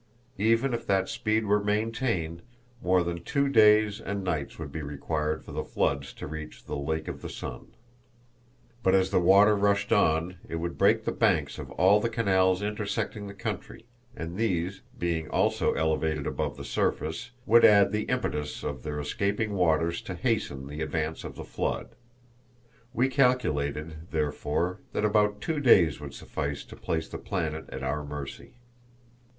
Even 0.39 0.73
if 0.73 0.87
that 0.87 1.07
speed 1.09 1.45
were 1.45 1.63
maintained, 1.63 2.41
more 2.81 3.03
than 3.03 3.21
two 3.23 3.47
days 3.47 4.01
and 4.01 4.23
nights 4.23 4.57
would 4.57 4.71
be 4.71 4.81
required 4.81 5.45
for 5.45 5.51
the 5.51 5.63
floods 5.63 6.11
to 6.13 6.25
reach 6.25 6.65
the 6.65 6.75
Lake 6.75 7.07
of 7.07 7.21
the 7.21 7.29
Sun. 7.29 7.75
But 8.81 8.95
as 8.95 9.11
the 9.11 9.19
water 9.19 9.55
rushed 9.55 9.91
on 9.93 10.37
it 10.49 10.55
would 10.55 10.75
break 10.75 11.03
the 11.05 11.11
banks 11.11 11.59
of 11.59 11.69
all 11.73 11.99
the 11.99 12.09
canals 12.09 12.63
intersecting 12.63 13.27
the 13.27 13.35
country, 13.35 13.85
and 14.15 14.37
these, 14.37 14.81
being 14.97 15.29
also 15.29 15.73
elevated 15.73 16.25
above 16.25 16.57
the 16.57 16.65
surface, 16.65 17.29
would 17.45 17.63
add 17.63 17.91
the 17.91 18.05
impetus 18.09 18.63
of 18.63 18.81
their 18.81 18.99
escaping 18.99 19.53
waters 19.53 20.01
to 20.01 20.15
hasten 20.15 20.65
the 20.65 20.81
advance 20.81 21.23
of 21.23 21.35
the 21.35 21.43
flood. 21.43 21.89
We 22.91 23.07
calculated, 23.07 24.09
therefore, 24.09 24.79
that 24.93 25.05
about 25.05 25.41
two 25.41 25.59
days 25.59 25.99
would 25.99 26.15
suffice 26.15 26.63
to 26.63 26.75
place 26.75 27.07
the 27.07 27.19
planet 27.19 27.69
at 27.69 27.83
our 27.83 28.03
mercy. 28.03 28.55